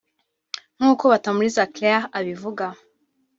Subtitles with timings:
[0.77, 2.65] nk’uko Batamuriza Claire abivuga